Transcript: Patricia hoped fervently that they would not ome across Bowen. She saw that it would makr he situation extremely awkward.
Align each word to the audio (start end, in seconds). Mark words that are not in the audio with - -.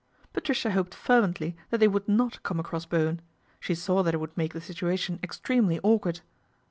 Patricia 0.33 0.71
hoped 0.71 0.95
fervently 0.95 1.55
that 1.69 1.77
they 1.77 1.87
would 1.87 2.07
not 2.07 2.39
ome 2.49 2.59
across 2.59 2.87
Bowen. 2.87 3.21
She 3.59 3.75
saw 3.75 4.01
that 4.01 4.15
it 4.15 4.19
would 4.19 4.33
makr 4.33 4.53
he 4.53 4.59
situation 4.59 5.19
extremely 5.21 5.79
awkward. 5.83 6.21